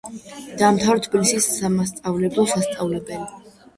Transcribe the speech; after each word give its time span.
დაამთავრა 0.61 1.03
თბილისის 1.07 1.49
სამასწავლებლო 1.59 2.47
სასწავლებელი. 2.55 3.51